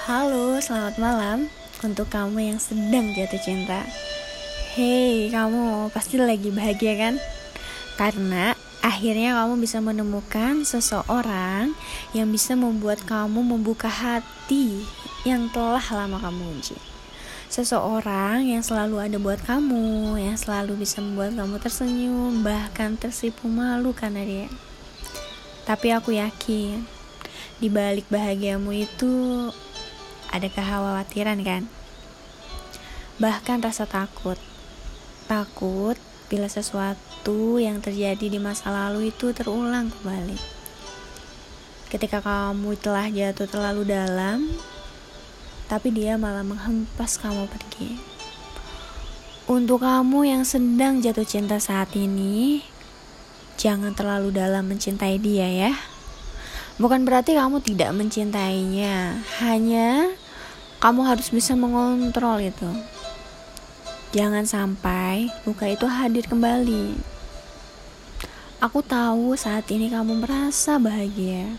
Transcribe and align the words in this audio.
Halo, 0.00 0.56
selamat 0.56 0.96
malam 0.96 1.52
untuk 1.84 2.08
kamu 2.08 2.40
yang 2.40 2.56
sedang 2.56 3.12
jatuh 3.12 3.36
cinta. 3.36 3.84
Hei, 4.72 5.28
kamu 5.28 5.92
pasti 5.92 6.16
lagi 6.16 6.48
bahagia 6.48 6.96
kan? 6.96 7.14
Karena 8.00 8.56
akhirnya 8.80 9.36
kamu 9.36 9.60
bisa 9.60 9.76
menemukan 9.84 10.64
seseorang 10.64 11.76
yang 12.16 12.32
bisa 12.32 12.56
membuat 12.56 13.04
kamu 13.04 13.44
membuka 13.44 13.92
hati 13.92 14.88
yang 15.28 15.52
telah 15.52 15.84
lama 15.92 16.16
kamu 16.16 16.48
kunci. 16.48 16.80
Seseorang 17.52 18.48
yang 18.48 18.64
selalu 18.64 19.04
ada 19.04 19.20
buat 19.20 19.44
kamu, 19.44 20.16
yang 20.16 20.40
selalu 20.40 20.80
bisa 20.80 21.04
membuat 21.04 21.36
kamu 21.36 21.60
tersenyum, 21.60 22.40
bahkan 22.40 22.96
tersipu 22.96 23.52
malu 23.52 23.92
karena 23.92 24.24
dia. 24.24 24.48
Tapi 25.68 25.92
aku 25.92 26.16
yakin, 26.16 26.88
di 27.60 27.68
balik 27.68 28.08
bahagiamu 28.08 28.72
itu 28.72 29.12
ada 30.30 30.46
kekhawatiran 30.46 31.42
kan? 31.42 31.66
Bahkan 33.18 33.60
rasa 33.60 33.84
takut. 33.84 34.38
Takut 35.26 35.98
bila 36.30 36.46
sesuatu 36.46 37.58
yang 37.58 37.82
terjadi 37.82 38.30
di 38.30 38.38
masa 38.38 38.70
lalu 38.70 39.10
itu 39.10 39.34
terulang 39.34 39.90
kembali. 39.90 40.38
Ketika 41.90 42.22
kamu 42.22 42.78
telah 42.78 43.10
jatuh 43.10 43.50
terlalu 43.50 43.82
dalam, 43.90 44.46
tapi 45.66 45.90
dia 45.90 46.14
malah 46.14 46.46
menghempas 46.46 47.18
kamu 47.18 47.50
pergi. 47.50 47.98
Untuk 49.50 49.82
kamu 49.82 50.30
yang 50.30 50.46
sedang 50.46 51.02
jatuh 51.02 51.26
cinta 51.26 51.58
saat 51.58 51.90
ini, 51.98 52.62
jangan 53.58 53.90
terlalu 53.98 54.30
dalam 54.30 54.70
mencintai 54.70 55.18
dia 55.18 55.50
ya. 55.50 55.74
Bukan 56.76 57.02
berarti 57.08 57.34
kamu 57.34 57.64
tidak 57.64 57.90
mencintainya, 57.96 59.24
hanya 59.42 60.12
kamu 60.78 61.08
harus 61.08 61.32
bisa 61.32 61.58
mengontrol 61.58 62.38
itu. 62.38 62.70
Jangan 64.10 64.42
sampai 64.42 65.30
luka 65.46 65.70
itu 65.70 65.86
hadir 65.86 66.26
kembali. 66.26 66.98
Aku 68.60 68.84
tahu 68.84 69.38
saat 69.40 69.64
ini 69.72 69.88
kamu 69.88 70.20
merasa 70.20 70.76
bahagia, 70.76 71.56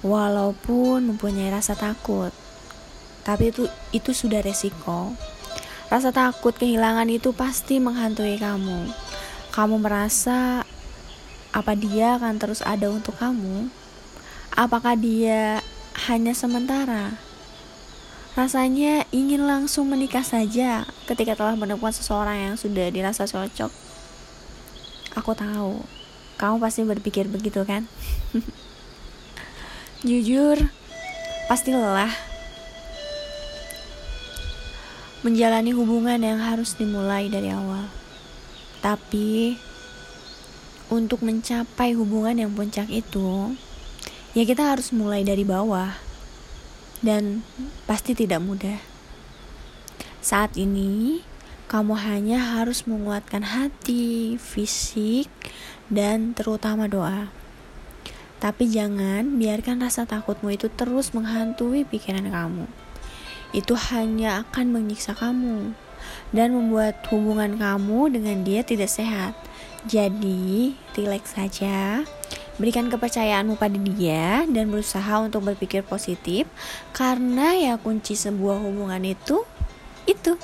walaupun 0.00 1.12
mempunyai 1.12 1.50
rasa 1.50 1.76
takut. 1.76 2.30
Tapi 3.26 3.52
itu 3.52 3.68
itu 3.92 4.10
sudah 4.16 4.40
resiko. 4.40 5.12
Rasa 5.90 6.14
takut 6.14 6.54
kehilangan 6.54 7.10
itu 7.10 7.34
pasti 7.34 7.82
menghantui 7.82 8.38
kamu. 8.38 8.88
Kamu 9.50 9.82
merasa 9.82 10.62
apa 11.50 11.72
dia 11.74 12.14
akan 12.14 12.38
terus 12.38 12.62
ada 12.62 12.86
untuk 12.86 13.18
kamu? 13.18 13.66
Apakah 14.60 14.92
dia 14.92 15.64
hanya 16.04 16.36
sementara? 16.36 17.16
Rasanya 18.36 19.08
ingin 19.08 19.48
langsung 19.48 19.88
menikah 19.88 20.20
saja 20.20 20.84
ketika 21.08 21.32
telah 21.32 21.56
menemukan 21.56 21.96
seseorang 21.96 22.36
yang 22.36 22.54
sudah 22.60 22.92
dirasa 22.92 23.24
cocok. 23.24 23.72
Aku 25.16 25.32
tahu, 25.32 25.80
kamu 26.36 26.60
pasti 26.60 26.84
berpikir 26.84 27.24
begitu 27.32 27.64
kan? 27.64 27.88
Jujur, 30.04 30.60
pasti 31.48 31.72
lelah 31.72 32.12
menjalani 35.24 35.72
hubungan 35.72 36.20
yang 36.20 36.36
harus 36.36 36.76
dimulai 36.76 37.32
dari 37.32 37.48
awal. 37.48 37.88
Tapi, 38.84 39.56
untuk 40.92 41.24
mencapai 41.24 41.96
hubungan 41.96 42.36
yang 42.36 42.52
puncak 42.52 42.92
itu, 42.92 43.56
ya 44.30 44.46
kita 44.46 44.62
harus 44.62 44.94
mulai 44.94 45.26
dari 45.26 45.42
bawah 45.42 45.90
dan 47.02 47.42
pasti 47.88 48.14
tidak 48.14 48.38
mudah. 48.38 48.78
Saat 50.20 50.54
ini, 50.60 51.24
kamu 51.66 51.96
hanya 51.98 52.38
harus 52.60 52.86
menguatkan 52.86 53.42
hati, 53.42 54.36
fisik, 54.38 55.26
dan 55.90 56.36
terutama 56.36 56.86
doa. 56.86 57.32
Tapi 58.38 58.70
jangan 58.70 59.36
biarkan 59.36 59.82
rasa 59.82 60.06
takutmu 60.06 60.54
itu 60.54 60.70
terus 60.72 61.12
menghantui 61.12 61.82
pikiran 61.84 62.24
kamu. 62.28 62.64
Itu 63.50 63.74
hanya 63.90 64.46
akan 64.46 64.70
menyiksa 64.70 65.18
kamu 65.18 65.74
dan 66.30 66.54
membuat 66.54 67.02
hubungan 67.10 67.58
kamu 67.58 68.14
dengan 68.14 68.46
dia 68.46 68.62
tidak 68.62 68.88
sehat. 68.88 69.34
Jadi, 69.88 70.76
rileks 70.94 71.34
saja 71.34 72.04
Berikan 72.60 72.92
kepercayaanmu 72.92 73.56
pada 73.56 73.80
dia 73.80 74.44
dan 74.44 74.68
berusaha 74.68 75.24
untuk 75.24 75.48
berpikir 75.48 75.80
positif 75.80 76.44
karena 76.92 77.56
ya 77.56 77.74
kunci 77.80 78.12
sebuah 78.12 78.60
hubungan 78.60 79.00
itu 79.00 79.40
itu. 80.04 80.36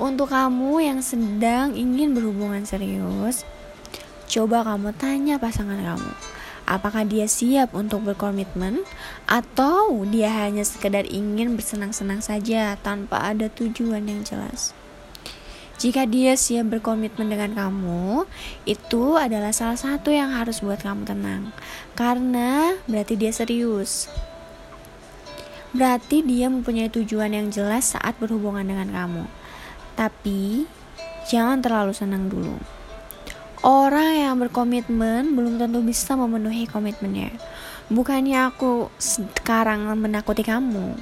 Untuk 0.00 0.32
kamu 0.32 0.80
yang 0.80 1.04
sedang 1.04 1.76
ingin 1.76 2.16
berhubungan 2.16 2.64
serius, 2.64 3.44
coba 4.24 4.64
kamu 4.64 4.96
tanya 4.96 5.36
pasangan 5.36 5.76
kamu, 5.76 6.12
apakah 6.64 7.04
dia 7.04 7.28
siap 7.28 7.76
untuk 7.76 8.08
berkomitmen 8.08 8.80
atau 9.28 9.92
dia 10.08 10.32
hanya 10.32 10.64
sekedar 10.64 11.04
ingin 11.04 11.60
bersenang-senang 11.60 12.24
saja 12.24 12.80
tanpa 12.80 13.20
ada 13.20 13.52
tujuan 13.52 14.08
yang 14.08 14.24
jelas. 14.24 14.72
Jika 15.80 16.04
dia 16.04 16.36
siap 16.36 16.76
berkomitmen 16.76 17.32
dengan 17.32 17.56
kamu, 17.56 18.28
itu 18.68 19.16
adalah 19.16 19.48
salah 19.48 19.80
satu 19.80 20.12
yang 20.12 20.28
harus 20.28 20.60
buat 20.60 20.76
kamu 20.76 21.08
tenang. 21.08 21.56
Karena 21.96 22.76
berarti 22.84 23.16
dia 23.16 23.32
serius. 23.32 24.12
Berarti 25.72 26.20
dia 26.20 26.52
mempunyai 26.52 26.92
tujuan 26.92 27.32
yang 27.32 27.48
jelas 27.48 27.96
saat 27.96 28.12
berhubungan 28.20 28.60
dengan 28.60 28.92
kamu. 28.92 29.24
Tapi 29.96 30.68
jangan 31.32 31.64
terlalu 31.64 31.96
senang 31.96 32.28
dulu. 32.28 32.60
Orang 33.64 34.20
yang 34.20 34.36
berkomitmen 34.36 35.32
belum 35.32 35.56
tentu 35.56 35.80
bisa 35.80 36.12
memenuhi 36.12 36.68
komitmennya. 36.68 37.32
Bukannya 37.88 38.52
aku 38.52 38.92
sekarang 39.00 39.88
menakuti 39.96 40.44
kamu, 40.44 40.92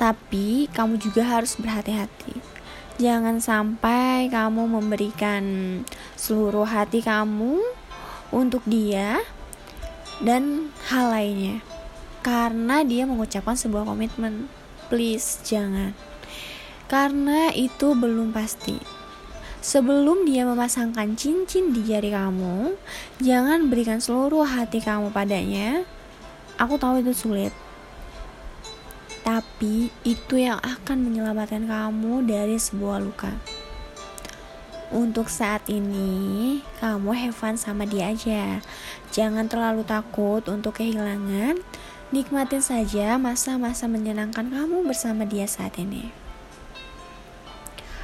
tapi 0.00 0.72
kamu 0.72 0.96
juga 0.96 1.36
harus 1.36 1.52
berhati-hati 1.60 2.55
Jangan 2.96 3.44
sampai 3.44 4.32
kamu 4.32 4.72
memberikan 4.72 5.44
seluruh 6.16 6.64
hati 6.64 7.04
kamu 7.04 7.60
untuk 8.32 8.64
dia 8.64 9.20
dan 10.24 10.72
hal 10.88 11.12
lainnya. 11.12 11.60
Karena 12.24 12.80
dia 12.88 13.04
mengucapkan 13.04 13.52
sebuah 13.52 13.84
komitmen. 13.84 14.48
Please 14.88 15.44
jangan. 15.44 15.92
Karena 16.88 17.52
itu 17.52 17.92
belum 17.92 18.32
pasti. 18.32 18.80
Sebelum 19.60 20.24
dia 20.24 20.48
memasangkan 20.48 21.20
cincin 21.20 21.76
di 21.76 21.84
jari 21.84 22.16
kamu, 22.16 22.80
jangan 23.20 23.68
berikan 23.68 24.00
seluruh 24.00 24.48
hati 24.48 24.80
kamu 24.80 25.12
padanya. 25.12 25.84
Aku 26.56 26.80
tahu 26.80 27.04
itu 27.04 27.12
sulit 27.12 27.52
tapi 29.26 29.90
itu 30.06 30.38
yang 30.38 30.62
akan 30.62 31.02
menyelamatkan 31.02 31.66
kamu 31.66 32.30
dari 32.30 32.62
sebuah 32.62 33.02
luka. 33.02 33.34
Untuk 34.94 35.26
saat 35.26 35.66
ini, 35.66 36.62
kamu 36.78 37.10
have 37.10 37.34
fun 37.34 37.58
sama 37.58 37.90
dia 37.90 38.14
aja. 38.14 38.62
Jangan 39.10 39.50
terlalu 39.50 39.82
takut 39.82 40.46
untuk 40.46 40.78
kehilangan. 40.78 41.58
Nikmatin 42.14 42.62
saja 42.62 43.18
masa-masa 43.18 43.90
menyenangkan 43.90 44.46
kamu 44.46 44.86
bersama 44.86 45.26
dia 45.26 45.50
saat 45.50 45.74
ini. 45.74 46.14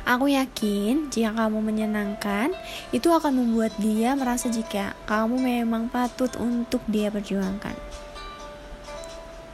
Aku 0.02 0.26
yakin 0.26 1.06
jika 1.14 1.30
kamu 1.38 1.62
menyenangkan, 1.62 2.50
itu 2.90 3.06
akan 3.14 3.46
membuat 3.46 3.78
dia 3.78 4.18
merasa 4.18 4.50
jika 4.50 4.98
kamu 5.06 5.38
memang 5.38 5.86
patut 5.86 6.34
untuk 6.42 6.82
dia 6.90 7.14
perjuangkan. 7.14 7.78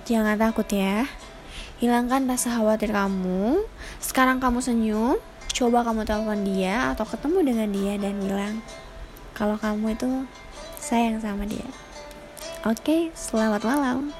Jangan 0.09 0.41
takut 0.41 0.65
ya. 0.73 1.05
Hilangkan 1.79 2.27
rasa 2.27 2.59
khawatir 2.59 2.91
kamu. 2.91 3.63
Sekarang 4.03 4.43
kamu 4.43 4.59
senyum. 4.59 5.15
Coba 5.55 5.87
kamu 5.87 6.03
telepon 6.03 6.43
dia 6.43 6.91
atau 6.91 7.07
ketemu 7.07 7.39
dengan 7.55 7.69
dia 7.71 7.95
dan 7.99 8.15
bilang 8.19 8.55
kalau 9.35 9.55
kamu 9.55 9.95
itu 9.95 10.27
sayang 10.83 11.23
sama 11.23 11.47
dia. 11.47 11.67
Oke, 12.67 13.15
selamat 13.15 13.63
malam. 13.63 14.11